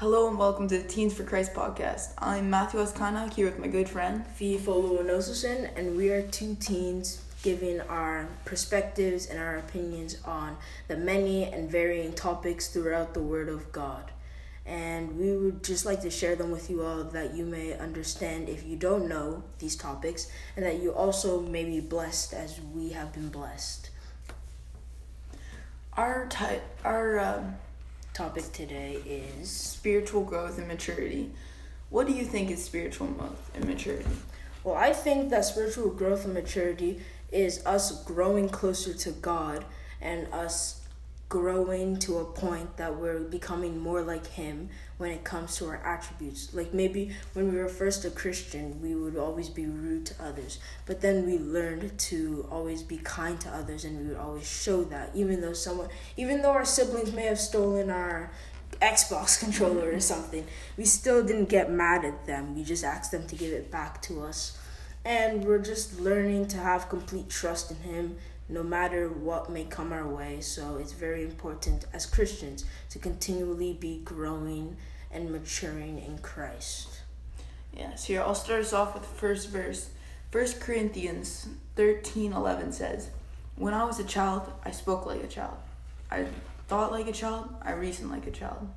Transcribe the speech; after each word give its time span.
Hello 0.00 0.28
and 0.28 0.38
welcome 0.38 0.66
to 0.66 0.78
the 0.78 0.88
Teens 0.88 1.12
for 1.12 1.24
Christ 1.24 1.52
podcast. 1.52 2.14
I'm 2.16 2.48
Matthew 2.48 2.80
Askana 2.80 3.30
here 3.34 3.44
with 3.44 3.58
my 3.58 3.66
good 3.66 3.86
friend 3.86 4.26
Fee 4.28 4.56
Foluanosusen, 4.56 5.76
and 5.76 5.94
we 5.94 6.08
are 6.08 6.22
two 6.22 6.54
teens 6.54 7.22
giving 7.42 7.82
our 7.82 8.26
perspectives 8.46 9.26
and 9.26 9.38
our 9.38 9.58
opinions 9.58 10.16
on 10.24 10.56
the 10.88 10.96
many 10.96 11.44
and 11.44 11.70
varying 11.70 12.14
topics 12.14 12.68
throughout 12.68 13.12
the 13.12 13.20
Word 13.20 13.50
of 13.50 13.72
God. 13.72 14.10
And 14.64 15.18
we 15.18 15.36
would 15.36 15.62
just 15.62 15.84
like 15.84 16.00
to 16.00 16.10
share 16.10 16.34
them 16.34 16.50
with 16.50 16.70
you 16.70 16.82
all 16.82 17.04
that 17.04 17.34
you 17.34 17.44
may 17.44 17.74
understand 17.74 18.48
if 18.48 18.66
you 18.66 18.76
don't 18.76 19.06
know 19.06 19.44
these 19.58 19.76
topics, 19.76 20.28
and 20.56 20.64
that 20.64 20.80
you 20.80 20.94
also 20.94 21.42
may 21.42 21.64
be 21.64 21.80
blessed 21.80 22.32
as 22.32 22.58
we 22.58 22.92
have 22.92 23.12
been 23.12 23.28
blessed. 23.28 23.90
Our 25.92 26.26
type, 26.28 26.62
our 26.86 27.18
um, 27.18 27.56
Topic 28.12 28.50
today 28.52 28.98
is 29.06 29.48
spiritual 29.48 30.24
growth 30.24 30.58
and 30.58 30.66
maturity. 30.66 31.30
What 31.90 32.08
do 32.08 32.12
you 32.12 32.24
think 32.24 32.50
is 32.50 32.62
spiritual 32.62 33.06
growth 33.06 33.50
and 33.54 33.64
maturity? 33.64 34.10
Well, 34.64 34.74
I 34.74 34.92
think 34.92 35.30
that 35.30 35.44
spiritual 35.44 35.90
growth 35.90 36.24
and 36.24 36.34
maturity 36.34 37.00
is 37.30 37.64
us 37.64 38.04
growing 38.04 38.48
closer 38.48 38.92
to 38.94 39.12
God 39.12 39.64
and 40.00 40.26
us 40.32 40.79
growing 41.30 41.96
to 41.96 42.18
a 42.18 42.24
point 42.24 42.76
that 42.76 42.96
we're 42.96 43.20
becoming 43.20 43.78
more 43.78 44.02
like 44.02 44.26
Him 44.26 44.68
when 44.98 45.12
it 45.12 45.22
comes 45.22 45.56
to 45.56 45.66
our 45.66 45.76
attributes. 45.76 46.52
Like 46.52 46.74
maybe 46.74 47.12
when 47.32 47.50
we 47.50 47.56
were 47.56 47.68
first 47.68 48.04
a 48.04 48.10
Christian, 48.10 48.82
we 48.82 48.96
would 48.96 49.16
always 49.16 49.48
be 49.48 49.64
rude 49.64 50.06
to 50.06 50.22
others, 50.22 50.58
but 50.86 51.00
then 51.00 51.24
we 51.24 51.38
learned 51.38 51.96
to 51.98 52.48
always 52.50 52.82
be 52.82 52.98
kind 52.98 53.40
to 53.42 53.48
others 53.48 53.84
and 53.84 53.98
we 53.98 54.08
would 54.08 54.16
always 54.16 54.50
show 54.50 54.82
that, 54.84 55.12
even 55.14 55.40
though 55.40 55.52
someone, 55.52 55.88
even 56.16 56.42
though 56.42 56.50
our 56.50 56.64
siblings 56.64 57.12
may 57.12 57.26
have 57.26 57.38
stolen 57.38 57.90
our 57.90 58.32
Xbox 58.82 59.38
controller 59.44 59.92
or 59.92 60.00
something, 60.00 60.44
we 60.76 60.84
still 60.84 61.24
didn't 61.24 61.48
get 61.48 61.70
mad 61.70 62.04
at 62.04 62.26
them. 62.26 62.56
We 62.56 62.64
just 62.64 62.82
asked 62.82 63.12
them 63.12 63.28
to 63.28 63.36
give 63.36 63.52
it 63.52 63.70
back 63.70 64.02
to 64.02 64.22
us. 64.24 64.58
And 65.04 65.44
we're 65.44 65.62
just 65.62 66.00
learning 66.00 66.48
to 66.48 66.58
have 66.58 66.88
complete 66.88 67.30
trust 67.30 67.70
in 67.70 67.76
Him 67.78 68.16
no 68.50 68.62
matter 68.62 69.08
what 69.08 69.50
may 69.50 69.64
come 69.64 69.92
our 69.92 70.06
way. 70.06 70.40
So 70.40 70.76
it's 70.76 70.92
very 70.92 71.22
important 71.22 71.86
as 71.92 72.06
Christians 72.06 72.64
to 72.90 72.98
continually 72.98 73.72
be 73.72 74.00
growing 74.04 74.76
and 75.10 75.30
maturing 75.30 75.98
in 75.98 76.18
Christ. 76.18 77.00
Yes, 77.76 78.04
here 78.04 78.20
I'll 78.20 78.34
start 78.34 78.60
us 78.60 78.72
off 78.72 78.94
with 78.94 79.04
the 79.04 79.18
first 79.18 79.48
verse. 79.48 79.90
1 80.32 80.46
Corinthians 80.60 81.48
13 81.76 82.32
11 82.32 82.72
says, 82.72 83.10
When 83.56 83.74
I 83.74 83.84
was 83.84 83.98
a 83.98 84.04
child, 84.04 84.52
I 84.64 84.70
spoke 84.70 85.06
like 85.06 85.22
a 85.22 85.28
child. 85.28 85.56
I 86.10 86.26
thought 86.68 86.92
like 86.92 87.08
a 87.08 87.12
child, 87.12 87.48
I 87.62 87.72
reasoned 87.72 88.10
like 88.10 88.26
a 88.26 88.32
child. 88.32 88.68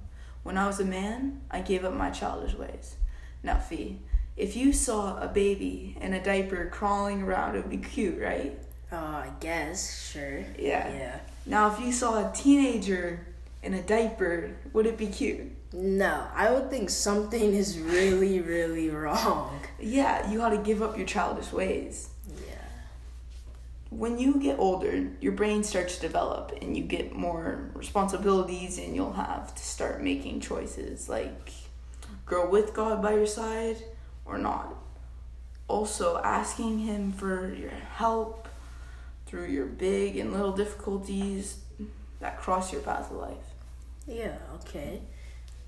When 0.43 0.57
I 0.57 0.67
was 0.67 0.79
a 0.79 0.85
man, 0.85 1.41
I 1.49 1.61
gave 1.61 1.85
up 1.85 1.93
my 1.93 2.09
childish 2.09 2.53
ways. 2.53 2.95
Now, 3.43 3.57
Fee, 3.57 3.99
if 4.35 4.55
you 4.55 4.73
saw 4.73 5.19
a 5.19 5.27
baby 5.27 5.97
in 6.01 6.13
a 6.13 6.23
diaper 6.23 6.69
crawling 6.71 7.21
around, 7.21 7.55
it 7.55 7.61
would 7.61 7.69
be 7.69 7.77
cute, 7.77 8.19
right? 8.19 8.57
Uh, 8.93 9.25
I 9.25 9.31
guess, 9.39 10.11
sure. 10.11 10.45
Yeah. 10.59 10.87
Yeah. 10.93 11.19
Now, 11.47 11.73
if 11.73 11.79
you 11.79 11.91
saw 11.91 12.29
a 12.29 12.31
teenager 12.31 13.25
in 13.63 13.73
a 13.73 13.81
diaper, 13.81 14.51
would 14.71 14.85
it 14.85 14.97
be 14.99 15.07
cute? 15.07 15.51
No, 15.73 16.27
I 16.35 16.51
would 16.51 16.69
think 16.69 16.91
something 16.91 17.55
is 17.55 17.79
really, 17.79 18.39
really 18.39 18.91
wrong. 18.91 19.59
Yeah, 19.79 20.29
you 20.29 20.37
gotta 20.37 20.59
give 20.59 20.83
up 20.83 20.95
your 20.95 21.07
childish 21.07 21.51
ways. 21.51 22.09
Yeah. 22.47 22.53
When 23.89 24.19
you 24.19 24.35
get 24.35 24.59
older, 24.59 25.09
your 25.19 25.31
brain 25.31 25.63
starts 25.63 25.95
to 25.95 26.01
develop 26.01 26.55
and 26.61 26.77
you 26.77 26.83
get 26.83 27.13
more 27.13 27.71
responsibilities, 27.73 28.77
and 28.77 28.95
you'll 28.95 29.13
have 29.13 29.55
to 29.55 29.63
start 29.63 30.03
making 30.03 30.41
choices 30.41 31.09
like 31.09 31.51
grow 32.27 32.47
with 32.47 32.75
God 32.75 33.01
by 33.01 33.15
your 33.15 33.25
side 33.25 33.77
or 34.23 34.37
not. 34.37 34.75
Also, 35.67 36.21
asking 36.23 36.79
Him 36.79 37.11
for 37.11 37.51
your 37.51 37.71
help 37.71 38.42
through 39.33 39.47
your 39.47 39.65
big 39.65 40.15
and 40.15 40.31
little 40.31 40.51
difficulties 40.51 41.57
that 42.19 42.39
cross 42.39 42.71
your 42.71 42.83
path 42.83 43.09
of 43.09 43.17
life. 43.17 43.47
Yeah, 44.05 44.37
okay. 44.57 45.01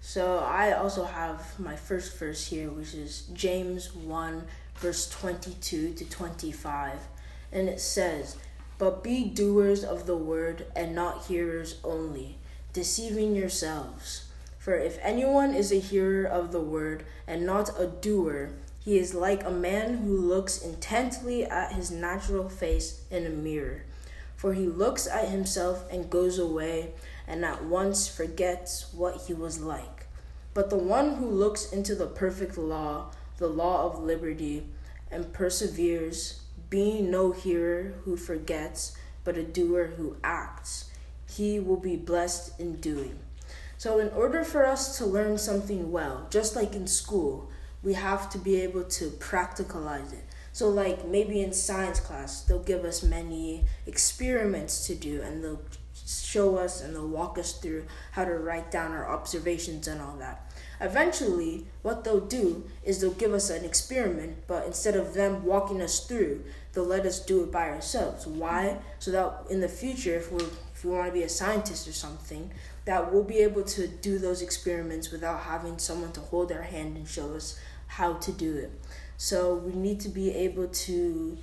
So 0.02 0.38
I 0.38 0.74
also 0.74 1.04
have 1.04 1.60
my 1.60 1.76
first 1.76 2.16
verse 2.20 2.46
here, 2.46 2.70
which 2.70 2.94
is 2.94 3.28
James 3.34 3.92
1, 3.96 4.44
verse 4.76 5.10
22 5.10 5.96
to 5.96 6.06
25. 6.06 7.00
And 7.52 7.68
it 7.68 7.82
says, 7.82 8.38
But 8.78 9.04
be 9.04 9.24
doers 9.24 9.84
of 9.84 10.06
the 10.06 10.16
word 10.16 10.68
and 10.76 10.94
not 10.94 11.26
hearers 11.26 11.80
only, 11.84 12.38
deceiving 12.72 13.36
yourselves. 13.36 14.26
For 14.60 14.76
if 14.76 15.00
anyone 15.02 15.56
is 15.56 15.72
a 15.72 15.80
hearer 15.80 16.28
of 16.28 16.52
the 16.52 16.62
word 16.62 17.04
and 17.26 17.48
not 17.48 17.72
a 17.80 17.88
doer, 17.88 18.52
he 18.86 19.00
is 19.00 19.16
like 19.16 19.44
a 19.44 19.50
man 19.50 19.98
who 19.98 20.16
looks 20.16 20.62
intently 20.62 21.44
at 21.44 21.74
his 21.74 21.90
natural 21.90 22.48
face 22.48 23.02
in 23.10 23.26
a 23.26 23.30
mirror. 23.32 23.84
For 24.36 24.54
he 24.54 24.68
looks 24.68 25.08
at 25.08 25.30
himself 25.30 25.92
and 25.92 26.08
goes 26.08 26.38
away 26.38 26.92
and 27.28 27.44
at 27.44 27.66
once 27.66 28.08
forgets 28.08 28.94
what 28.94 29.24
he 29.26 29.34
was 29.34 29.60
like. 29.60 30.06
But 30.54 30.70
the 30.70 30.78
one 30.78 31.16
who 31.16 31.28
looks 31.28 31.72
into 31.72 31.96
the 31.96 32.06
perfect 32.06 32.60
law, 32.60 33.12
the 33.38 33.48
law 33.48 33.88
of 33.88 34.04
liberty, 34.04 34.68
and 35.10 35.34
perseveres, 35.34 36.42
being 36.70 37.10
no 37.10 37.32
hearer 37.32 37.96
who 38.04 38.16
forgets, 38.16 38.96
but 39.24 39.36
a 39.36 39.44
doer 39.44 39.94
who 39.98 40.18
acts, 40.24 40.92
he 41.28 41.60
will 41.60 41.78
be 41.78 41.96
blessed 41.96 42.60
in 42.60 42.76
doing. 42.76 43.18
So, 43.80 43.98
in 43.98 44.10
order 44.10 44.44
for 44.44 44.66
us 44.68 44.98
to 45.00 45.06
learn 45.06 45.40
something 45.40 45.92
well, 45.92 46.28
just 46.30 46.56
like 46.56 46.76
in 46.76 46.86
school, 46.86 47.50
we 47.86 47.94
have 47.94 48.30
to 48.32 48.38
be 48.40 48.60
able 48.62 48.84
to 48.84 49.12
practicalize 49.12 50.12
it. 50.12 50.24
So, 50.52 50.70
like 50.70 51.06
maybe 51.06 51.42
in 51.42 51.54
science 51.54 52.00
class, 52.00 52.42
they'll 52.42 52.64
give 52.64 52.84
us 52.84 53.04
many 53.04 53.66
experiments 53.86 54.88
to 54.88 54.96
do 54.96 55.22
and 55.22 55.44
they'll 55.44 55.62
show 56.08 56.58
us 56.58 56.82
and 56.82 56.96
they'll 56.96 57.08
walk 57.08 57.38
us 57.38 57.54
through 57.54 57.86
how 58.12 58.26
to 58.26 58.34
write 58.34 58.72
down 58.72 58.92
our 58.92 59.08
observations 59.10 59.88
and 59.88 60.02
all 60.02 60.18
that. 60.18 60.52
Eventually, 60.82 61.68
what 61.84 62.04
they'll 62.04 62.20
do 62.20 62.66
is 62.84 63.00
they'll 63.00 63.12
give 63.12 63.34
us 63.34 63.50
an 63.50 63.64
experiment, 63.64 64.38
but 64.48 64.66
instead 64.66 64.96
of 64.96 65.14
them 65.14 65.46
walking 65.46 65.82
us 65.82 66.06
through, 66.06 66.44
they'll 66.74 66.84
let 66.84 67.06
us 67.06 67.20
do 67.20 67.44
it 67.44 67.52
by 67.52 67.70
ourselves. 67.70 68.28
Why? 68.28 68.78
So 69.00 69.12
that 69.12 69.46
in 69.50 69.62
the 69.62 69.70
future, 69.70 70.16
if 70.16 70.32
we 70.32 70.44
if 70.74 70.84
we 70.84 70.92
want 70.92 71.08
to 71.08 71.14
be 71.14 71.24
a 71.24 71.30
scientist 71.30 71.88
or 71.88 71.94
something, 71.94 72.52
that 72.84 73.12
we'll 73.12 73.24
be 73.24 73.38
able 73.38 73.64
to 73.64 73.88
do 73.88 74.20
those 74.20 74.42
experiments 74.42 75.12
without 75.12 75.42
having 75.42 75.78
someone 75.78 76.12
to 76.14 76.20
hold 76.20 76.52
our 76.52 76.62
hand 76.62 76.98
and 76.98 77.08
show 77.08 77.34
us 77.34 77.58
how 77.96 78.14
to 78.14 78.32
do 78.32 78.58
it. 78.58 78.72
So 79.18 79.56
we 79.56 79.74
need 79.74 80.02
to 80.02 80.10
be 80.10 80.32
able 80.32 80.68
to 80.68 81.38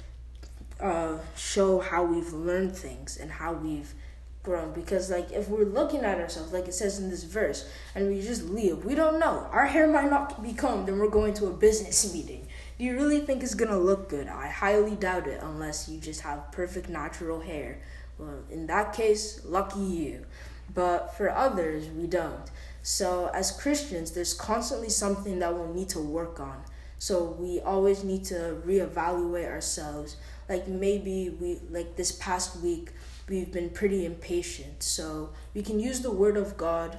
uh, 0.78 1.16
show 1.34 1.80
how 1.80 2.04
we've 2.04 2.32
learned 2.32 2.76
things 2.76 3.16
and 3.16 3.30
how 3.30 3.54
we've 3.54 3.94
grown. 4.42 4.72
Because 4.74 5.10
like 5.10 5.32
if 5.32 5.48
we're 5.48 5.64
looking 5.64 6.00
at 6.00 6.20
ourselves, 6.20 6.52
like 6.52 6.68
it 6.68 6.74
says 6.74 6.98
in 6.98 7.08
this 7.08 7.24
verse, 7.24 7.70
and 7.94 8.08
we 8.08 8.20
just 8.20 8.44
leave, 8.44 8.84
we 8.84 8.94
don't 8.94 9.18
know. 9.18 9.48
Our 9.50 9.66
hair 9.66 9.86
might 9.86 10.10
not 10.10 10.42
be 10.42 10.52
combed, 10.52 10.90
and 10.90 11.00
we're 11.00 11.08
going 11.08 11.32
to 11.34 11.46
a 11.46 11.52
business 11.52 12.12
meeting. 12.14 12.46
Do 12.78 12.84
you 12.84 12.96
really 12.96 13.20
think 13.20 13.42
it's 13.42 13.54
gonna 13.54 13.78
look 13.78 14.10
good? 14.10 14.28
I 14.28 14.48
highly 14.48 14.96
doubt 14.96 15.26
it, 15.26 15.40
unless 15.42 15.88
you 15.88 16.00
just 16.00 16.20
have 16.20 16.52
perfect 16.52 16.90
natural 16.90 17.40
hair. 17.40 17.78
Well, 18.18 18.40
in 18.50 18.66
that 18.66 18.92
case, 18.92 19.40
lucky 19.44 19.80
you. 19.80 20.26
But 20.74 21.16
for 21.16 21.30
others, 21.30 21.88
we 21.88 22.06
don't. 22.06 22.50
So, 22.82 23.30
as 23.32 23.52
Christians, 23.52 24.10
there's 24.10 24.34
constantly 24.34 24.88
something 24.88 25.38
that 25.38 25.54
we'll 25.54 25.72
need 25.72 25.88
to 25.90 26.00
work 26.00 26.40
on. 26.40 26.62
So, 26.98 27.36
we 27.38 27.60
always 27.60 28.02
need 28.02 28.24
to 28.26 28.60
reevaluate 28.66 29.48
ourselves. 29.48 30.16
Like, 30.48 30.66
maybe 30.66 31.30
we, 31.30 31.60
like 31.70 31.94
this 31.96 32.12
past 32.12 32.60
week, 32.60 32.90
we've 33.28 33.52
been 33.52 33.70
pretty 33.70 34.04
impatient. 34.04 34.82
So, 34.82 35.30
we 35.54 35.62
can 35.62 35.78
use 35.78 36.00
the 36.00 36.10
Word 36.10 36.36
of 36.36 36.56
God 36.56 36.98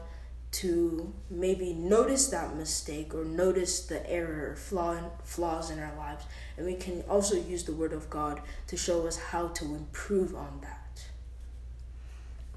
to 0.53 1.11
maybe 1.29 1.73
notice 1.73 2.27
that 2.27 2.55
mistake 2.55 3.13
or 3.13 3.25
notice 3.25 3.85
the 3.87 4.09
error 4.09 4.51
or 4.51 4.55
flaw 4.55 4.97
flaws 5.23 5.69
in 5.69 5.79
our 5.79 5.95
lives. 5.97 6.23
And 6.57 6.65
we 6.65 6.75
can 6.75 7.01
also 7.09 7.35
use 7.35 7.63
the 7.65 7.73
Word 7.73 7.91
of 7.91 8.09
God 8.09 8.41
to 8.67 8.77
show 8.77 9.05
us 9.05 9.17
how 9.17 9.49
to 9.49 9.65
improve 9.65 10.33
on 10.33 10.59
that. 10.61 11.05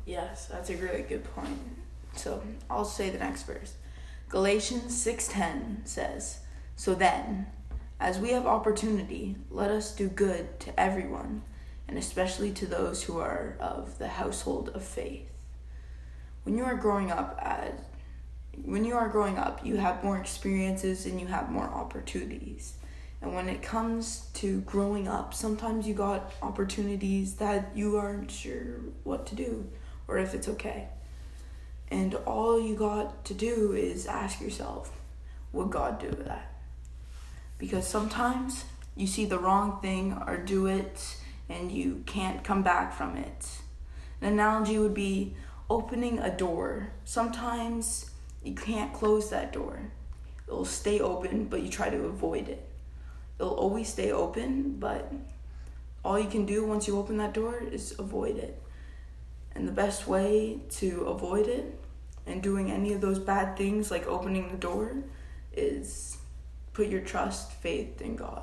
Yes, 0.05 0.47
that's 0.47 0.71
a 0.71 0.77
really 0.77 1.03
good 1.03 1.25
point. 1.25 1.59
So 2.17 2.43
I'll 2.69 2.85
say 2.85 3.11
the 3.11 3.19
next 3.19 3.45
verse. 3.45 3.75
Galatians 4.29 4.97
6:10 4.97 5.83
says, 5.85 6.41
"So 6.75 6.95
then, 6.95 7.47
as 8.01 8.19
we 8.19 8.31
have 8.31 8.47
opportunity, 8.47 9.37
let 9.51 9.71
us 9.71 9.95
do 9.95 10.09
good 10.09 10.59
to 10.61 10.79
everyone, 10.79 11.43
and 11.87 11.97
especially 11.97 12.53
to 12.53 12.67
those 12.67 13.05
who 13.05 13.21
are 13.21 13.57
of 13.61 13.99
the 13.99 14.09
household 14.09 14.71
of 14.71 14.83
faith." 14.83 15.31
When 16.45 16.57
you 16.59 16.65
are 16.65 16.77
growing 16.77 17.11
up 17.11 17.39
as 17.41 17.75
when 18.65 18.85
you 18.85 18.97
are 18.97 19.09
growing 19.09 19.37
up, 19.37 19.65
you 19.65 19.77
have 19.77 20.03
more 20.03 20.17
experiences 20.17 21.05
and 21.05 21.21
you 21.21 21.27
have 21.27 21.51
more 21.51 21.69
opportunities. 21.69 22.75
And 23.21 23.35
when 23.35 23.49
it 23.49 23.63
comes 23.63 24.29
to 24.35 24.61
growing 24.63 25.09
up, 25.09 25.35
sometimes 25.35 25.87
you 25.87 25.95
got 25.95 26.33
opportunities 26.43 27.35
that 27.37 27.77
you 27.77 27.97
aren't 27.97 28.31
sure 28.31 28.81
what 29.05 29.27
to 29.27 29.35
do 29.35 29.71
or 30.09 30.19
if 30.19 30.35
it's 30.35 30.49
okay. 30.49 30.89
And 31.91 32.15
all 32.27 32.61
you 32.61 32.75
got 32.75 33.25
to 33.27 33.35
do 33.35 33.73
is 33.73 34.07
ask 34.07 34.41
yourself, 34.41 34.93
would 35.53 35.71
God 35.71 36.01
do 36.01 36.11
that? 36.25 36.53
Because 37.59 37.87
sometimes 37.87 38.65
you 38.97 39.07
see 39.07 39.25
the 39.25 39.39
wrong 39.39 39.79
thing 39.81 40.21
or 40.27 40.37
do 40.37 40.67
it 40.67 41.17
and 41.49 41.71
you 41.71 42.03
can't 42.07 42.43
come 42.43 42.63
back 42.63 42.93
from 42.93 43.17
it. 43.17 43.47
An 44.21 44.33
analogy 44.33 44.79
would 44.79 44.95
be 44.95 45.37
opening 45.71 46.19
a 46.19 46.35
door. 46.35 46.93
Sometimes 47.05 48.11
you 48.43 48.55
can't 48.55 48.93
close 48.93 49.31
that 49.31 49.53
door. 49.53 49.93
It'll 50.49 50.65
stay 50.65 51.01
open, 51.01 51.47
but 51.47 51.63
you 51.63 51.69
try 51.69 51.91
to 51.91 52.05
avoid 52.05 52.49
it. 52.49 52.69
It'll 53.39 53.55
always 53.55 53.89
stay 53.89 54.13
open, 54.13 54.77
but 54.79 55.13
all 56.05 56.19
you 56.19 56.29
can 56.29 56.47
do 56.47 56.65
once 56.65 56.87
you 56.87 56.99
open 56.99 57.17
that 57.19 57.35
door 57.35 57.59
is 57.59 57.99
avoid 57.99 58.39
it. 58.39 58.63
And 59.57 59.67
the 59.67 59.73
best 59.73 60.07
way 60.07 60.61
to 60.73 61.05
avoid 61.07 61.47
it 61.47 61.81
and 62.27 62.43
doing 62.43 62.71
any 62.71 62.93
of 62.93 63.01
those 63.01 63.19
bad 63.19 63.57
things 63.57 63.91
like 63.91 64.07
opening 64.07 64.51
the 64.51 64.59
door 64.59 64.97
is 65.55 66.19
put 66.75 66.89
your 66.89 67.01
trust, 67.01 67.53
faith 67.53 68.03
in 68.03 68.17
God. 68.17 68.43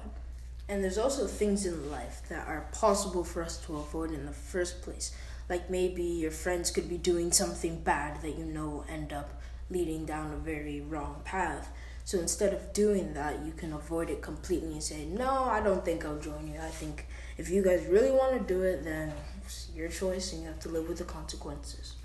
And 0.68 0.84
there's 0.84 0.98
also 0.98 1.28
things 1.28 1.68
in 1.68 1.92
life 1.92 2.24
that 2.30 2.48
are 2.48 2.68
possible 2.72 3.24
for 3.24 3.44
us 3.44 3.58
to 3.66 3.78
avoid 3.78 4.12
in 4.12 4.26
the 4.26 4.32
first 4.32 4.82
place. 4.82 5.16
Like 5.50 5.70
maybe 5.70 6.04
your 6.04 6.32
friends 6.32 6.72
could 6.72 6.90
be 6.90 6.98
doing 6.98 7.32
something 7.32 7.82
bad 7.82 8.22
that 8.24 8.36
you 8.36 8.46
know 8.46 8.84
end 8.90 9.14
up 9.14 9.42
leading 9.70 10.06
down 10.06 10.34
a 10.34 10.38
very 10.38 10.82
wrong 10.82 11.22
path. 11.26 11.70
So 12.06 12.18
instead 12.18 12.54
of 12.54 12.74
doing 12.74 13.14
that, 13.14 13.46
you 13.46 13.52
can 13.52 13.74
avoid 13.74 14.10
it 14.10 14.22
completely 14.22 14.74
and 14.74 14.84
say, 14.84 15.06
No, 15.06 15.44
I 15.44 15.62
don't 15.62 15.86
think 15.86 16.06
I'll 16.06 16.18
join 16.18 16.52
you. 16.52 16.60
I 16.60 16.70
think 16.70 17.06
if 17.38 17.50
you 17.50 17.64
guys 17.64 17.86
really 17.88 18.12
want 18.12 18.34
to 18.34 18.54
do 18.54 18.64
it, 18.64 18.84
then 18.84 19.14
it's 19.46 19.70
your 19.76 19.90
choice 19.90 20.34
and 20.34 20.42
you 20.42 20.48
have 20.48 20.60
to 20.62 20.70
live 20.70 20.88
with 20.88 20.98
the 20.98 21.04
consequences. 21.04 21.96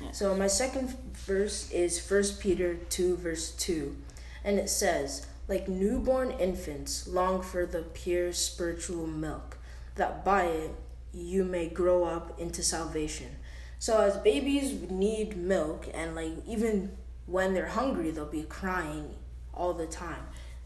Yeah. 0.00 0.12
So 0.12 0.34
my 0.34 0.46
second 0.46 0.96
verse 1.12 1.70
is 1.70 2.00
First 2.00 2.40
Peter 2.40 2.76
2, 2.76 3.16
verse 3.16 3.52
2. 3.52 3.96
And 4.44 4.58
it 4.58 4.70
says, 4.70 5.26
like 5.48 5.68
newborn 5.68 6.30
infants, 6.32 7.08
long 7.08 7.42
for 7.42 7.66
the 7.66 7.82
pure 7.82 8.32
spiritual 8.32 9.06
milk, 9.06 9.58
that 9.96 10.24
by 10.24 10.44
it 10.44 10.70
you 11.12 11.44
may 11.44 11.68
grow 11.68 12.04
up 12.04 12.38
into 12.38 12.62
salvation. 12.62 13.36
So, 13.78 14.00
as 14.00 14.16
babies 14.18 14.90
need 14.90 15.36
milk, 15.36 15.88
and 15.92 16.14
like 16.14 16.32
even 16.46 16.92
when 17.26 17.54
they're 17.54 17.66
hungry, 17.66 18.10
they'll 18.10 18.26
be 18.26 18.42
crying 18.42 19.14
all 19.54 19.72
the 19.72 19.86
time, 19.86 20.22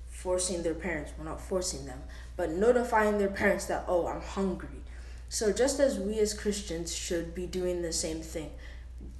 forcing 0.08 0.62
their 0.62 0.74
parents, 0.74 1.12
well, 1.16 1.26
not 1.26 1.40
forcing 1.40 1.86
them, 1.86 2.02
but 2.36 2.50
notifying 2.50 3.18
their 3.18 3.28
parents 3.28 3.66
that, 3.66 3.84
oh, 3.88 4.06
I'm 4.06 4.20
hungry. 4.20 4.83
So, 5.34 5.52
just 5.52 5.80
as 5.80 5.98
we 5.98 6.20
as 6.20 6.32
Christians 6.32 6.94
should 6.94 7.34
be 7.34 7.44
doing 7.44 7.82
the 7.82 7.92
same 7.92 8.20
thing, 8.20 8.52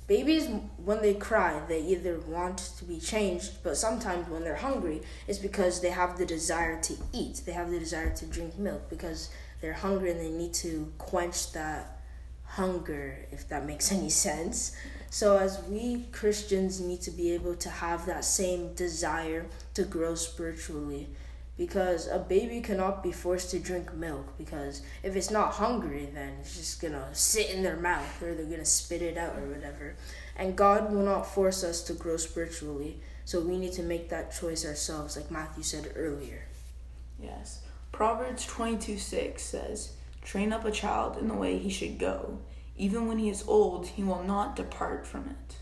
Babies, 0.06 0.46
when 0.76 1.02
they 1.02 1.14
cry, 1.14 1.61
they 1.66 1.81
either 1.81 2.20
want 2.20 2.58
to 2.78 2.84
be 2.84 3.00
changed, 3.00 3.64
but 3.64 3.76
sometimes 3.76 4.28
when 4.28 4.44
they're 4.44 4.55
hungry, 4.55 5.02
it's 5.26 5.40
because 5.40 5.81
they 5.81 5.90
have 5.90 6.16
the 6.16 6.25
desire 6.25 6.81
to 6.82 6.94
eat. 7.12 7.40
They 7.44 7.50
have 7.52 7.69
the 7.69 7.81
desire 7.81 8.14
to 8.14 8.26
drink 8.26 8.56
milk 8.56 8.88
because 8.88 9.31
they're 9.61 9.72
hungry 9.72 10.12
and 10.12 10.20
they 10.20 10.31
need 10.31 10.55
to 10.55 10.93
quench 10.99 11.50
that 11.52 12.00
hunger, 12.44 13.26
if 13.32 13.49
that 13.49 13.67
makes 13.67 13.90
any 13.99 14.10
sense. 14.10 14.76
So, 15.10 15.37
as 15.37 15.64
we 15.64 16.05
Christians 16.12 16.81
need 16.81 17.00
to 17.00 17.10
be 17.10 17.32
able 17.32 17.56
to 17.56 17.70
have 17.70 18.06
that 18.06 18.25
same 18.25 18.75
desire 18.75 19.46
to 19.72 19.82
grow 19.82 20.14
spiritually, 20.14 21.08
because 21.56 22.09
a 22.09 22.19
baby 22.19 22.61
cannot 22.61 23.03
be 23.03 23.12
forced 23.12 23.51
to 23.51 23.59
drink 23.59 23.95
milk 23.95 24.37
because 24.37 24.83
if 25.03 25.15
it's 25.15 25.31
not 25.31 25.53
hungry 25.53 26.09
then 26.12 26.35
it's 26.41 26.56
just 26.56 26.83
gonna 26.83 27.09
sit 27.12 27.51
in 27.51 27.62
their 27.62 27.77
mouth 27.77 28.23
or 28.23 28.35
they're 28.35 28.45
gonna 28.47 28.65
spit 28.65 29.03
it 29.03 29.17
out 29.17 29.37
or 29.37 29.47
whatever. 29.49 29.95
And 30.37 30.56
god 30.56 30.93
will 30.93 31.05
not 31.05 31.23
force 31.27 31.62
us 31.62 31.83
to 31.85 31.93
grow 31.93 32.17
spiritually 32.17 33.01
so 33.25 33.41
we 33.41 33.56
need 33.56 33.73
to 33.75 33.83
make 33.83 34.09
that 34.11 34.35
choice 34.35 34.65
ourselves 34.65 35.17
like 35.17 35.31
matthew 35.31 35.62
said 35.62 35.93
earlier. 35.97 36.47
Yes. 37.21 37.61
Proverbs 37.93 38.45
22 38.47 38.99
6 38.99 39.43
says 39.43 39.93
train 40.23 40.53
up 40.53 40.65
a 40.65 40.71
child 40.71 41.19
in 41.19 41.29
the 41.29 41.35
way 41.35 41.59
he 41.59 41.71
should 41.71 41.99
go. 41.99 42.39
Even 42.77 43.06
when 43.06 43.19
he 43.19 43.29
is 43.29 43.45
old 43.47 43.87
he 43.87 44.03
will 44.03 44.25
not 44.25 44.56
depart 44.56 45.06
from 45.06 45.29
it 45.29 45.56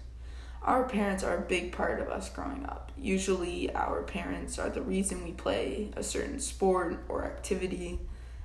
our 0.64 0.85
parents 0.85 1.25
are 1.25 1.37
a 1.37 1.41
big 1.41 1.73
part 1.73 2.00
of 2.00 2.09
us 2.09 2.29
growing 2.29 2.64
up. 2.67 2.93
Usually, 2.97 3.73
our 3.75 4.03
parents 4.03 4.59
are 4.59 4.70
the 4.70 4.82
reason 4.82 5.25
we 5.25 5.32
play 5.32 5.91
a 5.97 6.03
certain 6.03 6.38
sport 6.38 7.05
or 7.09 7.25
activity. 7.25 7.99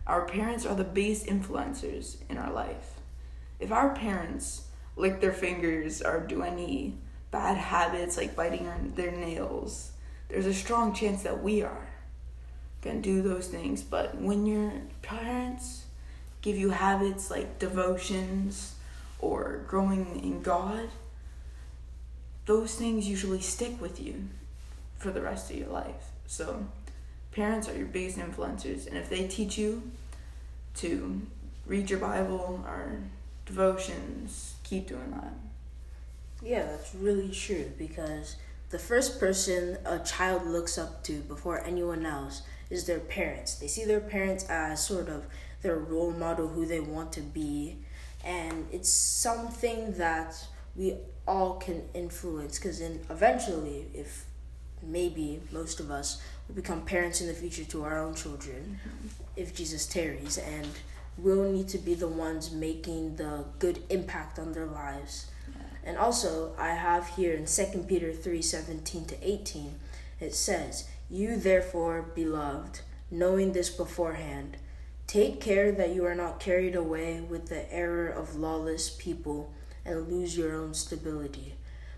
Our 0.08 0.26
parents 0.26 0.66
are 0.66 0.76
the 0.76 0.84
base 0.84 1.26
influencers 1.26 2.18
in 2.30 2.38
our 2.38 2.52
life. 2.52 2.94
If 3.60 3.72
our 3.72 3.94
parents 3.94 4.64
lick 4.96 5.22
their 5.22 5.34
fingers 5.34 6.02
or 6.02 6.20
do 6.20 6.42
any 6.42 6.96
bad 7.30 7.58
habits 7.58 8.18
like 8.18 8.36
biting 8.36 8.68
on 8.68 8.94
their 8.96 9.12
nails, 9.12 9.92
there's 10.30 10.48
a 10.48 10.54
strong 10.54 10.94
chance 10.94 11.22
that 11.24 11.44
we 11.44 11.62
are 11.62 11.88
gonna 12.82 13.00
do 13.00 13.22
those 13.22 13.48
things. 13.48 13.84
But 13.84 14.20
when 14.20 14.46
your 14.46 14.72
parents 15.02 15.86
give 16.42 16.58
you 16.58 16.72
habits 16.72 17.30
like 17.30 17.60
devotions 17.60 18.76
or 19.20 19.64
growing 19.68 20.20
in 20.24 20.42
God, 20.42 20.90
those 22.48 22.76
things 22.76 23.08
usually 23.08 23.42
stick 23.42 23.80
with 23.80 24.02
you 24.02 24.24
for 24.98 25.12
the 25.12 25.22
rest 25.22 25.52
of 25.52 25.58
your 25.58 25.70
life. 25.70 26.12
So, 26.26 26.66
parents 27.32 27.70
are 27.70 27.78
your 27.78 27.86
biggest 27.86 28.18
influencers, 28.18 28.88
and 28.88 28.98
if 28.98 29.10
they 29.10 29.28
teach 29.28 29.58
you 29.58 29.84
to 30.76 31.22
read 31.68 31.90
your 31.90 32.00
Bible 32.00 32.64
or 32.66 33.00
devotions, 33.46 34.56
keep 34.64 34.88
doing 34.88 35.12
that. 35.12 35.34
Yeah, 36.42 36.64
that's 36.66 36.96
really 36.96 37.30
true 37.30 37.72
because 37.78 38.38
the 38.70 38.80
first 38.80 39.20
person 39.20 39.78
a 39.86 40.00
child 40.00 40.46
looks 40.46 40.78
up 40.78 41.04
to 41.04 41.20
before 41.22 41.64
anyone 41.64 42.06
else 42.06 42.44
is 42.70 42.86
their 42.86 43.00
parents. 43.00 43.56
They 43.56 43.68
see 43.68 43.86
their 43.86 44.00
parents 44.00 44.46
as 44.50 44.86
sort 44.86 45.10
of 45.10 45.26
their 45.62 45.78
role 45.78 46.12
model, 46.12 46.48
who 46.48 46.66
they 46.66 46.80
want 46.80 47.12
to 47.14 47.22
be, 47.22 47.78
and 48.24 48.68
it's 48.72 48.90
something 48.90 49.94
that 49.94 50.36
we 50.78 50.96
all 51.28 51.56
can 51.56 51.82
influence 51.94 52.58
because 52.58 52.80
then 52.80 53.00
eventually 53.10 53.88
if 53.94 54.26
maybe 54.82 55.42
most 55.52 55.80
of 55.80 55.92
us 55.92 56.22
will 56.48 56.56
become 56.56 56.82
parents 56.82 57.20
in 57.20 57.28
the 57.28 57.34
future 57.34 57.66
to 57.66 57.84
our 57.84 57.98
own 57.98 58.14
children 58.14 58.80
mm-hmm. 58.80 59.08
if 59.36 59.54
jesus 59.54 59.86
tarries 59.88 60.38
and 60.38 60.68
we'll 61.18 61.52
need 61.52 61.68
to 61.68 61.80
be 61.80 61.96
the 61.96 62.08
ones 62.08 62.52
making 62.52 63.16
the 63.16 63.44
good 63.60 63.82
impact 63.90 64.38
on 64.40 64.54
their 64.54 64.68
lives 64.68 65.28
yeah. 65.50 65.64
and 65.84 65.98
also 65.98 66.54
i 66.58 66.70
have 66.70 67.08
here 67.10 67.34
in 67.34 67.46
2 67.46 67.86
peter 67.88 68.14
3 68.14 68.42
17 68.42 69.06
to 69.06 69.28
18 69.28 69.74
it 70.20 70.34
says 70.34 70.88
you 71.10 71.36
therefore 71.36 72.04
beloved 72.16 72.82
knowing 73.10 73.52
this 73.52 73.70
beforehand 73.70 74.58
take 75.08 75.42
care 75.42 75.72
that 75.72 75.90
you 75.90 76.06
are 76.06 76.16
not 76.16 76.40
carried 76.40 76.76
away 76.76 77.20
with 77.20 77.48
the 77.48 77.74
error 77.74 78.08
of 78.08 78.36
lawless 78.36 78.90
people 78.90 79.52
and 79.88 80.12
lose 80.12 80.38
your 80.38 80.56
own 80.56 80.74
stability, 80.74 81.56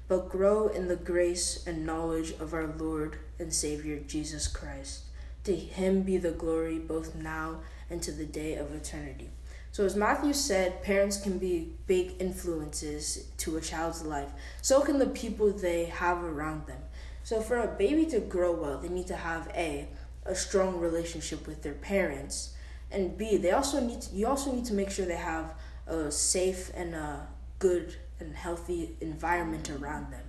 but 0.07 0.29
grow 0.29 0.67
in 0.67 0.87
the 0.87 0.95
grace 0.95 1.65
and 1.67 1.85
knowledge 1.85 2.31
of 2.39 2.53
our 2.53 2.67
Lord 2.67 3.17
and 3.39 3.53
Savior 3.53 3.99
Jesus 3.99 4.47
Christ. 4.47 5.01
To 5.45 5.55
him 5.55 6.03
be 6.03 6.17
the 6.17 6.31
glory 6.31 6.79
both 6.79 7.15
now 7.15 7.61
and 7.89 8.01
to 8.03 8.11
the 8.11 8.25
day 8.25 8.55
of 8.55 8.73
eternity. 8.73 9.29
So, 9.71 9.85
as 9.85 9.95
Matthew 9.95 10.33
said, 10.33 10.83
parents 10.83 11.17
can 11.17 11.37
be 11.37 11.73
big 11.85 12.15
influences 12.19 13.27
to 13.37 13.57
a 13.57 13.61
child's 13.61 14.03
life. 14.03 14.29
So 14.61 14.81
can 14.81 14.97
the 14.97 15.07
people 15.07 15.51
they 15.51 15.85
have 15.85 16.23
around 16.23 16.65
them. 16.65 16.81
So, 17.23 17.41
for 17.41 17.59
a 17.59 17.67
baby 17.67 18.05
to 18.07 18.19
grow 18.19 18.51
well, 18.51 18.79
they 18.79 18.89
need 18.89 19.07
to 19.07 19.15
have 19.15 19.51
A, 19.55 19.87
a 20.25 20.33
strong 20.33 20.79
relationship 20.79 21.45
with 21.45 21.61
their 21.61 21.73
parents, 21.73 22.53
and 22.91 23.17
B, 23.17 23.37
they 23.37 23.51
also 23.51 23.79
need 23.79 24.01
to, 24.01 24.15
you 24.15 24.27
also 24.27 24.51
need 24.51 24.65
to 24.65 24.73
make 24.73 24.89
sure 24.89 25.05
they 25.05 25.15
have 25.15 25.53
a 25.85 26.11
safe 26.11 26.71
and 26.73 26.95
a 26.95 27.27
good 27.59 27.95
and 28.19 28.35
healthy 28.35 28.95
environment 29.01 29.69
around 29.69 30.11
them. 30.11 30.23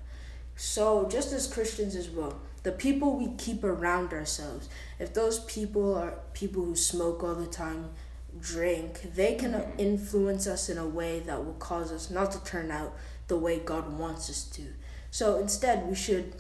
So, 0.57 1.09
just 1.09 1.33
as 1.33 1.47
Christians 1.47 1.97
as 1.97 2.11
well, 2.11 2.39
the 2.63 2.73
people 2.73 3.17
we 3.17 3.33
keep 3.39 3.65
around 3.65 4.13
ourselves, 4.13 4.69
if 4.99 5.15
those 5.15 5.41
people 5.41 5.95
are 5.95 6.19
people 6.35 6.63
who 6.65 6.77
smoke 6.77 7.25
all 7.25 7.35
the 7.35 7.47
time, 7.47 7.91
drink, 8.39 9.15
they 9.15 9.35
can 9.35 9.65
influence 9.79 10.47
us 10.47 10.69
in 10.69 10.77
a 10.77 10.87
way 10.87 11.21
that 11.21 11.45
will 11.45 11.55
cause 11.55 11.91
us 11.91 12.11
not 12.11 12.31
to 12.33 12.45
turn 12.45 12.71
out 12.71 12.95
the 13.29 13.39
way 13.39 13.59
God 13.59 13.99
wants 13.99 14.29
us 14.29 14.45
to. 14.51 14.63
So, 15.11 15.39
instead, 15.39 15.89
we 15.89 15.95
should 15.95 16.35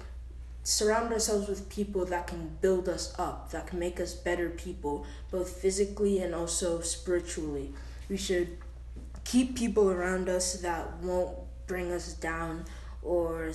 surround 0.62 1.12
ourselves 1.12 1.48
with 1.48 1.68
people 1.70 2.04
that 2.04 2.26
can 2.26 2.58
build 2.60 2.88
us 2.88 3.14
up, 3.18 3.50
that 3.50 3.66
can 3.66 3.78
make 3.78 3.98
us 3.98 4.14
better 4.14 4.50
people, 4.50 5.06
both 5.30 5.50
physically 5.50 6.18
and 6.18 6.34
also 6.34 6.80
spiritually. 6.80 7.72
We 8.08 8.16
should 8.16 8.58
keep 9.24 9.56
people 9.56 9.90
around 9.90 10.28
us 10.28 10.54
that 10.60 10.96
won't 10.98 11.36
bring 11.66 11.92
us 11.92 12.14
down 12.14 12.64
or 13.02 13.52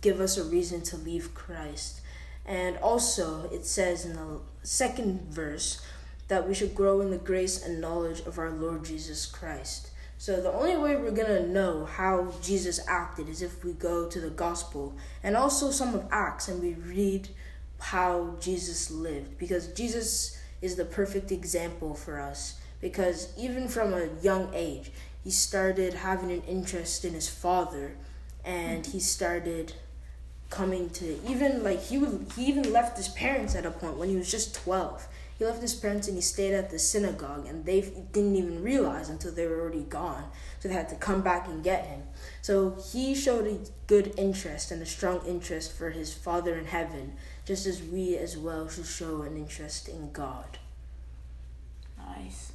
give 0.00 0.20
us 0.20 0.36
a 0.36 0.44
reason 0.44 0.82
to 0.82 0.96
leave 0.96 1.34
Christ. 1.34 2.00
And 2.46 2.76
also, 2.78 3.48
it 3.50 3.64
says 3.64 4.04
in 4.04 4.14
the 4.14 4.40
second 4.62 5.32
verse 5.32 5.80
that 6.28 6.46
we 6.46 6.54
should 6.54 6.74
grow 6.74 7.00
in 7.00 7.10
the 7.10 7.18
grace 7.18 7.64
and 7.64 7.80
knowledge 7.80 8.20
of 8.20 8.38
our 8.38 8.50
Lord 8.50 8.84
Jesus 8.84 9.26
Christ. 9.26 9.90
So 10.20 10.40
the 10.40 10.52
only 10.52 10.76
way 10.76 10.96
we're 10.96 11.12
gonna 11.12 11.46
know 11.46 11.86
how 11.86 12.34
Jesus 12.42 12.78
acted 12.86 13.28
is 13.28 13.40
if 13.40 13.64
we 13.64 13.72
go 13.72 14.06
to 14.06 14.20
the 14.20 14.28
gospel 14.28 14.94
and 15.22 15.34
also 15.34 15.70
some 15.70 15.94
of 15.94 16.06
Acts 16.10 16.46
and 16.46 16.62
we 16.62 16.74
read 16.74 17.30
how 17.78 18.36
Jesus 18.38 18.90
lived 18.90 19.38
because 19.38 19.68
Jesus 19.68 20.38
is 20.60 20.76
the 20.76 20.84
perfect 20.84 21.32
example 21.32 21.94
for 21.94 22.20
us 22.20 22.60
because 22.80 23.32
even 23.38 23.68
from 23.68 23.92
a 23.92 24.08
young 24.22 24.50
age 24.54 24.90
he 25.22 25.30
started 25.30 25.94
having 25.94 26.30
an 26.30 26.42
interest 26.42 27.04
in 27.04 27.12
his 27.12 27.28
father 27.28 27.96
and 28.44 28.86
he 28.86 29.00
started 29.00 29.74
coming 30.48 30.90
to 30.90 31.18
even 31.28 31.62
like 31.62 31.80
he 31.82 31.98
would 31.98 32.26
he 32.36 32.46
even 32.46 32.72
left 32.72 32.96
his 32.96 33.08
parents 33.08 33.54
at 33.54 33.64
a 33.66 33.70
point 33.70 33.96
when 33.96 34.08
he 34.08 34.16
was 34.16 34.30
just 34.30 34.54
12 34.54 35.06
he 35.40 35.46
left 35.46 35.62
his 35.62 35.72
parents 35.72 36.06
and 36.06 36.18
he 36.18 36.20
stayed 36.20 36.52
at 36.52 36.68
the 36.68 36.78
synagogue 36.78 37.46
and 37.46 37.64
they 37.64 37.80
didn't 38.12 38.36
even 38.36 38.62
realize 38.62 39.08
until 39.08 39.32
they 39.32 39.46
were 39.46 39.58
already 39.58 39.84
gone. 39.84 40.24
So 40.58 40.68
they 40.68 40.74
had 40.74 40.90
to 40.90 40.96
come 40.96 41.22
back 41.22 41.48
and 41.48 41.64
get 41.64 41.86
him. 41.86 42.02
So 42.42 42.76
he 42.92 43.14
showed 43.14 43.46
a 43.46 43.58
good 43.86 44.12
interest 44.18 44.70
and 44.70 44.82
a 44.82 44.86
strong 44.86 45.22
interest 45.26 45.72
for 45.72 45.88
his 45.88 46.12
father 46.12 46.56
in 46.56 46.66
heaven 46.66 47.14
just 47.46 47.66
as 47.66 47.82
we 47.82 48.18
as 48.18 48.36
well 48.36 48.68
should 48.68 48.84
show 48.84 49.22
an 49.22 49.38
interest 49.38 49.88
in 49.88 50.12
god. 50.12 50.58
Nice. 51.96 52.49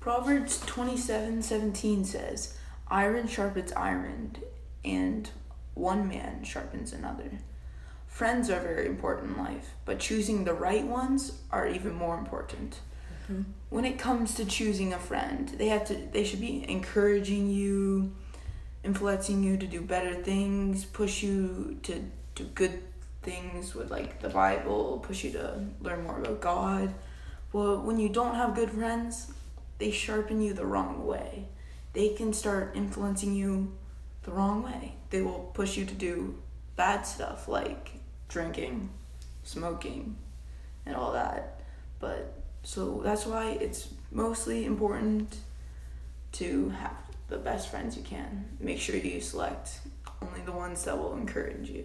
Proverbs 0.00 0.60
twenty-seven 0.66 1.42
seventeen 1.42 2.04
says, 2.04 2.56
Iron 2.88 3.28
sharpens 3.28 3.72
iron, 3.72 4.36
and 4.84 5.30
one 5.74 6.08
man 6.08 6.42
sharpens 6.42 6.92
another. 6.92 7.30
Friends 8.06 8.50
are 8.50 8.60
very 8.60 8.86
important 8.86 9.36
in 9.36 9.44
life, 9.44 9.70
but 9.84 10.00
choosing 10.00 10.44
the 10.44 10.54
right 10.54 10.84
ones 10.84 11.40
are 11.52 11.68
even 11.68 11.94
more 11.94 12.18
important. 12.18 12.80
Mm-hmm. 13.24 13.42
When 13.68 13.84
it 13.84 13.98
comes 13.98 14.34
to 14.34 14.44
choosing 14.44 14.92
a 14.92 14.98
friend, 14.98 15.48
they 15.50 15.68
have 15.68 15.84
to 15.86 15.94
they 15.94 16.24
should 16.24 16.40
be 16.40 16.68
encouraging 16.68 17.50
you, 17.50 18.12
influencing 18.82 19.44
you 19.44 19.56
to 19.58 19.66
do 19.66 19.80
better 19.82 20.14
things, 20.14 20.84
push 20.84 21.22
you 21.22 21.78
to 21.84 22.02
do 22.34 22.44
good 22.54 22.82
things 23.22 23.74
with 23.74 23.90
like 23.90 24.20
the 24.20 24.30
Bible, 24.30 25.04
push 25.06 25.24
you 25.24 25.30
to 25.32 25.60
learn 25.82 26.02
more 26.04 26.18
about 26.18 26.40
God. 26.40 26.94
Well, 27.52 27.82
when 27.82 27.98
you 27.98 28.08
don't 28.08 28.34
have 28.34 28.54
good 28.54 28.70
friends, 28.70 29.32
they 29.80 29.90
sharpen 29.90 30.40
you 30.40 30.52
the 30.52 30.66
wrong 30.66 31.04
way. 31.04 31.46
They 31.94 32.10
can 32.10 32.32
start 32.32 32.76
influencing 32.76 33.34
you 33.34 33.76
the 34.22 34.30
wrong 34.30 34.62
way. 34.62 34.94
They 35.08 35.22
will 35.22 35.50
push 35.54 35.76
you 35.76 35.84
to 35.86 35.94
do 35.94 36.38
bad 36.76 37.02
stuff 37.02 37.48
like 37.48 37.92
drinking, 38.28 38.90
smoking, 39.42 40.16
and 40.86 40.94
all 40.94 41.12
that. 41.12 41.62
But 41.98 42.40
so 42.62 43.00
that's 43.02 43.26
why 43.26 43.52
it's 43.52 43.88
mostly 44.12 44.66
important 44.66 45.36
to 46.32 46.68
have 46.68 46.96
the 47.28 47.38
best 47.38 47.70
friends 47.70 47.96
you 47.96 48.02
can. 48.02 48.44
Make 48.60 48.78
sure 48.78 48.96
you 48.96 49.20
select 49.20 49.80
only 50.22 50.42
the 50.42 50.52
ones 50.52 50.84
that 50.84 50.96
will 50.96 51.14
encourage 51.14 51.70
you. 51.70 51.84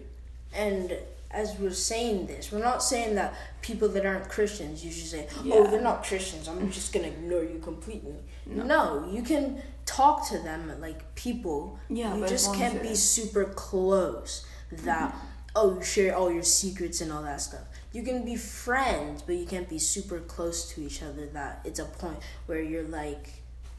And 0.52 0.96
as 1.30 1.58
we're 1.58 1.70
saying 1.70 2.26
this, 2.26 2.52
we're 2.52 2.58
not 2.58 2.82
saying 2.82 3.14
that 3.16 3.34
people 3.62 3.88
that 3.88 4.06
aren't 4.06 4.28
Christians, 4.28 4.84
you 4.84 4.90
should 4.90 5.08
say, 5.08 5.28
oh, 5.46 5.68
they're 5.70 5.80
not 5.80 6.04
Christians, 6.04 6.48
I'm 6.48 6.70
just 6.70 6.92
going 6.92 7.04
to 7.04 7.12
ignore 7.12 7.42
you 7.42 7.58
completely. 7.62 8.14
No. 8.46 8.64
No. 8.64 9.10
you 9.10 9.22
can 9.22 9.60
talk 9.84 10.28
to 10.28 10.38
them 10.38 10.72
like 10.80 11.14
people. 11.14 11.78
Yeah, 11.88 12.16
you 12.16 12.26
just 12.26 12.54
can't 12.54 12.82
be 12.82 12.94
super 12.94 13.44
close 13.44 14.46
that, 14.70 15.14
oh, 15.54 15.76
you 15.76 15.82
share 15.82 16.16
all 16.16 16.30
your 16.30 16.42
secrets 16.42 17.00
and 17.00 17.12
all 17.12 17.22
that 17.22 17.40
stuff. 17.40 17.62
You 17.92 18.02
can 18.02 18.24
be 18.24 18.36
friends, 18.36 19.22
but 19.22 19.36
you 19.36 19.46
can't 19.46 19.68
be 19.68 19.78
super 19.78 20.20
close 20.20 20.70
to 20.74 20.82
each 20.82 21.02
other 21.02 21.26
that 21.28 21.60
it's 21.64 21.78
a 21.78 21.84
point 21.84 22.18
where 22.46 22.60
you're 22.60 22.82
like 22.82 23.30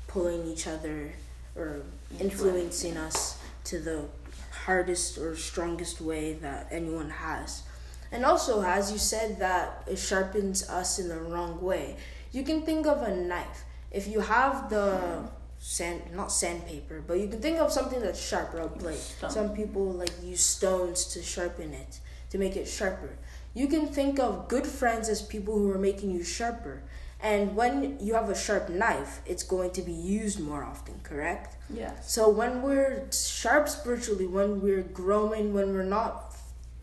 pulling 0.07 0.47
each 0.47 0.67
other 0.67 1.13
or 1.55 1.81
influencing 2.19 2.97
us 2.97 3.39
to 3.65 3.79
the 3.79 4.05
hardest 4.51 5.17
or 5.17 5.35
strongest 5.35 6.01
way 6.01 6.33
that 6.33 6.67
anyone 6.71 7.09
has. 7.09 7.63
And 8.11 8.25
also, 8.25 8.63
as 8.63 8.91
you 8.91 8.97
said, 8.97 9.39
that 9.39 9.83
it 9.87 9.97
sharpens 9.97 10.69
us 10.69 10.99
in 10.99 11.09
the 11.09 11.19
wrong 11.19 11.61
way. 11.61 11.97
You 12.31 12.43
can 12.43 12.61
think 12.61 12.87
of 12.87 13.01
a 13.01 13.15
knife. 13.15 13.63
If 13.91 14.07
you 14.07 14.21
have 14.21 14.69
the 14.69 15.29
sand, 15.59 16.01
not 16.13 16.31
sandpaper, 16.31 17.03
but 17.05 17.19
you 17.19 17.27
can 17.27 17.41
think 17.41 17.59
of 17.59 17.71
something 17.71 17.99
that's 17.99 18.21
sharp 18.21 18.53
or 18.53 18.61
a 18.61 18.67
blade. 18.67 18.97
Stone. 18.97 19.29
Some 19.31 19.55
people 19.55 19.85
like 19.85 20.11
use 20.23 20.41
stones 20.41 21.05
to 21.13 21.21
sharpen 21.21 21.73
it, 21.73 21.99
to 22.29 22.37
make 22.37 22.55
it 22.55 22.67
sharper. 22.67 23.17
You 23.53 23.67
can 23.67 23.87
think 23.87 24.19
of 24.19 24.47
good 24.47 24.67
friends 24.67 25.09
as 25.09 25.21
people 25.21 25.57
who 25.57 25.71
are 25.71 25.79
making 25.79 26.11
you 26.11 26.23
sharper. 26.23 26.83
And 27.21 27.55
when 27.55 27.97
you 27.99 28.13
have 28.13 28.29
a 28.29 28.37
sharp 28.37 28.69
knife, 28.69 29.21
it's 29.25 29.43
going 29.43 29.71
to 29.71 29.81
be 29.81 29.91
used 29.91 30.39
more 30.39 30.63
often, 30.63 30.99
correct? 31.01 31.55
Yeah. 31.69 31.99
So 32.01 32.29
when 32.29 32.61
we're 32.61 33.07
sharp 33.11 33.67
spiritually, 33.69 34.27
when 34.27 34.61
we're 34.61 34.83
growing, 34.83 35.53
when 35.53 35.73
we're 35.73 35.83
not 35.83 36.35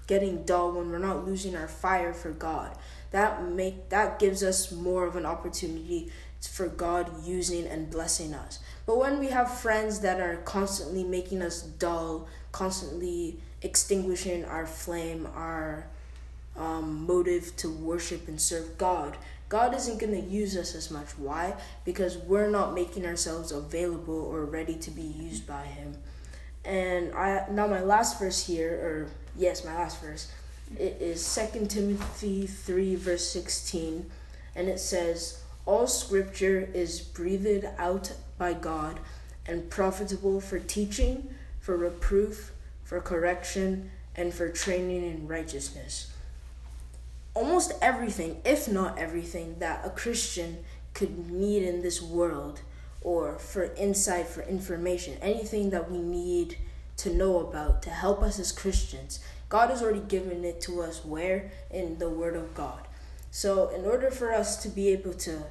getting 0.07 0.45
dull, 0.45 0.73
when 0.73 0.91
we're 0.91 0.99
not 0.99 1.25
losing 1.25 1.55
our 1.57 1.69
fire 1.69 2.13
for 2.13 2.31
God, 2.31 2.77
that 3.13 3.49
make 3.49 3.91
that 3.91 4.19
gives 4.19 4.43
us 4.43 4.73
more 4.73 5.07
of 5.07 5.15
an 5.15 5.25
opportunity 5.25 6.11
for 6.41 6.69
God 6.69 7.25
using 7.25 7.67
and 7.67 7.89
blessing 7.89 8.35
us. 8.35 8.59
But 8.87 8.99
when 8.99 9.19
we 9.19 9.29
have 9.29 9.53
friends 9.61 10.01
that 10.01 10.21
are 10.21 10.37
constantly 10.39 11.05
making 11.05 11.41
us 11.43 11.63
dull, 11.63 12.29
constantly 12.53 13.39
extinguishing 13.63 14.45
our 14.45 14.67
flame, 14.67 15.27
our 15.35 15.87
um, 16.57 17.07
motive 17.07 17.57
to 17.57 17.71
worship 17.71 18.29
and 18.29 18.41
serve 18.41 18.77
God, 18.77 19.17
God 19.55 19.73
isn't 19.73 20.01
going 20.01 20.21
to 20.21 20.29
use 20.29 20.57
us 20.57 20.75
as 20.75 20.91
much. 20.91 21.17
Why? 21.17 21.55
Because 21.85 22.17
we're 22.17 22.51
not 22.51 22.75
making 22.75 23.07
ourselves 23.07 23.53
available 23.53 24.21
or 24.21 24.45
ready 24.45 24.75
to 24.75 24.91
be 24.91 25.03
used 25.03 25.47
by 25.47 25.63
Him. 25.63 25.97
And 26.65 27.15
I 27.15 27.47
now 27.49 27.69
my 27.69 27.81
last 27.81 28.19
verse 28.19 28.45
here, 28.45 28.73
or 28.73 29.07
yes, 29.37 29.65
my 29.65 29.73
last 29.73 30.03
verse, 30.03 30.33
it 30.77 30.97
is 31.01 31.25
Second 31.25 31.71
Timothy 31.71 32.49
three 32.49 32.97
verse 32.97 33.31
sixteen, 33.31 34.11
and 34.57 34.69
it 34.69 34.81
says, 34.81 35.41
"All 35.67 35.87
Scripture 35.87 36.69
is 36.75 37.01
breathed 37.01 37.65
out 37.79 38.13
by 38.37 38.55
God, 38.55 38.99
and 39.47 39.71
profitable 39.71 40.41
for 40.41 40.59
teaching, 40.59 41.33
for 41.61 41.77
reproof, 41.77 42.51
for 42.83 43.01
correction, 43.01 43.93
and 44.17 44.35
for 44.35 44.49
training 44.49 45.05
in 45.05 45.29
righteousness." 45.29 46.11
Almost 47.35 47.73
everything, 47.83 48.41
if 48.45 48.69
not 48.69 48.99
everything, 48.99 49.59
that 49.59 49.85
a 49.85 49.91
Christian 49.91 50.59
could 50.95 51.31
need 51.31 51.65
in 51.65 51.83
this 51.83 52.01
world, 52.01 52.61
or 53.01 53.39
for 53.39 53.65
insight, 53.75 54.27
for 54.27 54.43
information, 54.43 55.19
anything 55.21 55.71
that 55.71 55.91
we 55.91 55.99
need 55.99 56.57
to 56.97 57.13
know 57.13 57.41
about 57.41 57.83
to 57.83 57.91
help 57.91 58.23
us 58.23 58.39
as 58.39 58.53
Christians, 58.53 59.21
God 59.49 59.71
has 59.71 59.83
already 59.83 60.01
given 60.01 60.45
it 60.45 60.61
to 60.63 60.81
us 60.81 61.05
where? 61.05 61.51
In 61.71 61.99
the 61.99 62.09
Word 62.09 62.37
of 62.37 62.55
God. 62.55 62.87
So, 63.31 63.69
in 63.71 63.85
order 63.85 64.11
for 64.11 64.33
us 64.33 64.63
to 64.63 64.69
be 64.69 64.89
able 64.89 65.15
to 65.15 65.43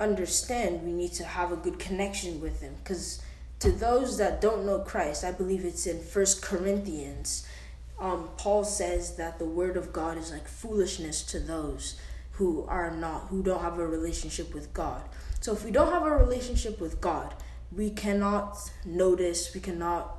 understand, 0.00 0.82
we 0.82 0.92
need 0.92 1.12
to 1.14 1.24
have 1.24 1.52
a 1.52 1.56
good 1.56 1.78
connection 1.78 2.40
with 2.40 2.62
Him. 2.62 2.74
Because 2.82 3.20
to 3.60 3.70
those 3.70 4.16
that 4.18 4.40
don't 4.40 4.64
know 4.64 4.78
Christ, 4.80 5.24
I 5.24 5.32
believe 5.32 5.64
it's 5.64 5.86
in 5.86 6.00
First 6.00 6.42
Corinthians 6.42 7.46
um, 8.00 8.28
Paul 8.36 8.64
says 8.64 9.16
that 9.16 9.38
the 9.38 9.44
word 9.44 9.76
of 9.76 9.92
God 9.92 10.18
is 10.18 10.30
like 10.30 10.46
foolishness 10.46 11.22
to 11.24 11.40
those 11.40 11.98
who 12.32 12.64
are 12.68 12.90
not, 12.90 13.26
who 13.28 13.42
don't 13.42 13.60
have 13.60 13.78
a 13.78 13.86
relationship 13.86 14.54
with 14.54 14.72
God. 14.72 15.02
So 15.40 15.52
if 15.52 15.64
we 15.64 15.70
don't 15.70 15.92
have 15.92 16.04
a 16.04 16.16
relationship 16.16 16.80
with 16.80 17.00
God, 17.00 17.34
we 17.72 17.90
cannot 17.90 18.56
notice, 18.84 19.52
we 19.54 19.60
cannot 19.60 20.16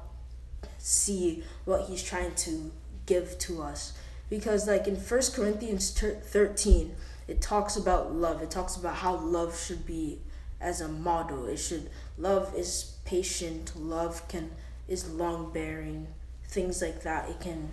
see 0.78 1.44
what 1.66 1.88
he's 1.88 2.04
trying 2.04 2.36
to 2.36 2.72
give 3.06 3.38
to 3.40 3.62
us. 3.62 3.94
Because 4.30 4.68
like 4.68 4.88
in 4.88 4.96
First 4.96 5.36
Corinthians 5.36 5.92
13, 5.92 6.96
it 7.28 7.42
talks 7.42 7.76
about 7.78 8.14
love. 8.14 8.42
It 8.42 8.52
talks 8.52 8.76
about 8.76 8.96
how 8.96 9.16
love 9.16 9.58
should 9.58 9.86
be 9.86 10.20
as 10.60 10.82
a 10.82 10.88
model. 10.88 11.48
It 11.48 11.58
should 11.58 11.90
love 12.18 12.54
is 12.56 12.96
patient, 13.06 13.74
love 13.76 14.28
can 14.28 14.52
is 14.88 15.10
long 15.10 15.52
bearing, 15.54 16.08
things 16.50 16.82
like 16.82 17.04
that. 17.04 17.30
It 17.30 17.40
can 17.40 17.70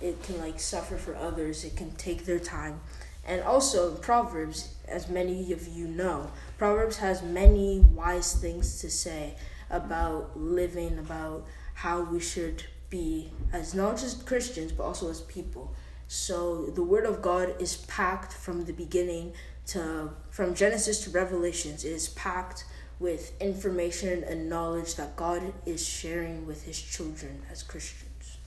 it 0.00 0.22
can 0.22 0.38
like 0.38 0.60
suffer 0.60 0.96
for 0.96 1.16
others. 1.16 1.64
It 1.64 1.76
can 1.76 1.92
take 1.92 2.24
their 2.24 2.38
time. 2.38 2.80
And 3.26 3.42
also 3.42 3.94
Proverbs, 3.96 4.74
as 4.86 5.08
many 5.08 5.52
of 5.52 5.66
you 5.68 5.86
know, 5.86 6.30
Proverbs 6.56 6.98
has 6.98 7.22
many 7.22 7.80
wise 7.80 8.34
things 8.34 8.80
to 8.80 8.90
say 8.90 9.34
about 9.70 10.38
living, 10.38 10.98
about 10.98 11.46
how 11.74 12.02
we 12.02 12.20
should 12.20 12.64
be 12.90 13.30
as 13.52 13.74
not 13.74 13.98
just 13.98 14.26
Christians 14.26 14.72
but 14.72 14.84
also 14.84 15.10
as 15.10 15.20
people. 15.22 15.74
So 16.08 16.66
the 16.66 16.82
word 16.82 17.04
of 17.04 17.20
God 17.20 17.54
is 17.60 17.76
packed 17.76 18.32
from 18.32 18.64
the 18.64 18.72
beginning 18.72 19.34
to 19.68 20.10
from 20.30 20.54
Genesis 20.54 21.04
to 21.04 21.10
Revelations. 21.10 21.84
It 21.84 21.92
is 21.92 22.08
packed 22.08 22.64
with 23.00 23.40
information 23.40 24.24
and 24.24 24.48
knowledge 24.48 24.96
that 24.96 25.16
God 25.16 25.52
is 25.64 25.86
sharing 25.86 26.46
with 26.46 26.64
his 26.64 26.80
children 26.80 27.42
as 27.50 27.62
Christians. 27.62 28.38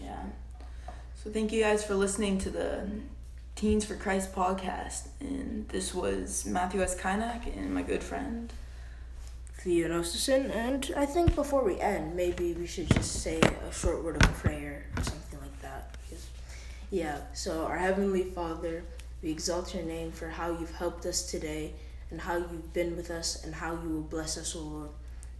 Yeah. 0.00 0.24
So 1.22 1.30
thank 1.30 1.52
you 1.52 1.62
guys 1.62 1.84
for 1.84 1.94
listening 1.94 2.38
to 2.38 2.50
the 2.50 2.88
Teens 3.54 3.84
for 3.84 3.94
Christ 3.94 4.34
podcast. 4.34 5.08
And 5.20 5.68
this 5.68 5.94
was 5.94 6.46
Matthew 6.46 6.82
S. 6.82 6.96
Kynak 6.98 7.56
and 7.56 7.72
my 7.72 7.82
good 7.82 8.02
friend 8.02 8.52
Theonosis, 9.60 10.28
and 10.28 10.92
I 10.96 11.04
think 11.04 11.34
before 11.34 11.64
we 11.64 11.80
end, 11.80 12.14
maybe 12.14 12.52
we 12.52 12.66
should 12.66 12.88
just 12.90 13.22
say 13.22 13.40
a 13.40 13.72
short 13.72 14.04
word 14.04 14.22
of 14.22 14.32
prayer 14.34 14.86
or 14.96 15.02
something 15.02 15.40
like 15.40 15.60
that. 15.62 15.96
Because, 16.02 16.26
yeah, 16.90 17.18
so 17.34 17.66
our 17.66 17.76
Heavenly 17.76 18.22
Father, 18.22 18.84
we 19.20 19.30
exalt 19.30 19.74
your 19.74 19.82
name 19.82 20.12
for 20.12 20.28
how 20.28 20.52
you've 20.52 20.74
helped 20.76 21.06
us 21.06 21.28
today 21.28 21.72
and 22.10 22.20
how 22.20 22.36
you've 22.36 22.72
been 22.72 22.96
with 22.96 23.10
us 23.10 23.44
and 23.44 23.54
how 23.54 23.72
you 23.72 23.88
will 23.88 24.02
bless 24.02 24.36
us, 24.36 24.54
O 24.56 24.60
Lord. 24.60 24.90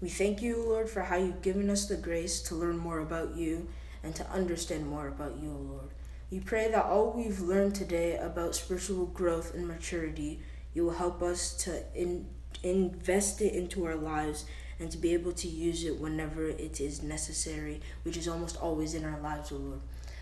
We 0.01 0.09
thank 0.09 0.43
you, 0.43 0.63
Lord, 0.63 0.89
for 0.89 1.03
how 1.03 1.17
you've 1.17 1.43
given 1.43 1.71
us 1.71 1.87
the 1.87 1.97
grace 1.97 2.41
to 2.43 2.55
learn 2.55 2.79
more 2.79 3.01
about 3.01 3.37
you 3.37 3.69
and 4.03 4.15
to 4.15 4.31
understand 4.31 4.87
more 4.87 5.09
about 5.09 5.39
you, 5.41 5.51
O 5.51 5.73
Lord. 5.73 5.89
We 6.31 6.41
pray 6.41 6.71
that 6.71 6.85
all 6.85 7.13
we've 7.17 7.41
learned 7.41 7.75
today 7.75 8.17
about 8.17 8.55
spiritual 8.55 9.07
growth 9.07 9.55
and 9.55 9.67
maturity, 9.67 10.41
you 10.75 10.85
will 10.85 10.93
help 10.93 11.23
us 11.23 11.55
to 11.65 11.83
in, 11.95 12.27
invest 12.63 13.41
it 13.41 13.55
into 13.55 13.87
our 13.87 13.97
lives 13.97 14.45
and 14.79 14.91
to 14.91 14.99
be 14.99 15.15
able 15.15 15.33
to 15.33 15.49
use 15.49 15.85
it 15.85 15.99
whenever 15.99 16.49
it 16.49 16.81
is 16.81 17.03
necessary, 17.03 17.81
which 18.03 18.17
is 18.17 18.29
almost 18.29 18.57
always 18.59 18.95
in 18.95 19.05
our 19.05 19.19
lives, 19.21 19.51
O 19.51 19.57
Lord. 19.57 19.81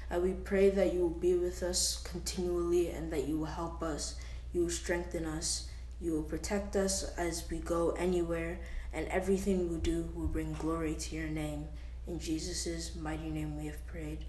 And 0.08 0.22
we 0.22 0.32
pray 0.32 0.70
that 0.70 0.94
you 0.94 1.00
will 1.00 1.10
be 1.10 1.34
with 1.34 1.62
us 1.62 2.02
continually 2.04 2.90
and 2.90 3.12
that 3.12 3.26
you 3.26 3.38
will 3.38 3.46
help 3.46 3.82
us, 3.82 4.14
you 4.52 4.62
will 4.62 4.70
strengthen 4.70 5.26
us, 5.26 5.68
you 6.00 6.12
will 6.12 6.22
protect 6.22 6.76
us 6.76 7.04
as 7.16 7.44
we 7.50 7.58
go 7.58 7.90
anywhere, 7.98 8.60
and 8.92 9.06
everything 9.08 9.70
we 9.70 9.78
do 9.78 10.08
will 10.14 10.28
bring 10.28 10.52
glory 10.54 10.94
to 10.94 11.16
your 11.16 11.28
name. 11.28 11.66
In 12.06 12.18
Jesus' 12.18 12.94
mighty 12.94 13.30
name 13.30 13.58
we 13.58 13.66
have 13.66 13.86
prayed. 13.86 14.24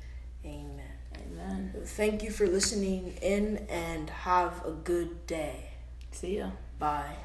Amen. 0.46 0.82
Amen. 1.16 1.74
Thank 1.86 2.24
you 2.24 2.32
for 2.32 2.48
listening 2.48 3.18
in 3.22 3.66
and 3.70 4.10
have 4.10 4.66
a 4.66 4.72
good 4.72 5.28
day. 5.28 5.72
See 6.12 6.38
ya. 6.38 6.52
Bye. 6.80 7.16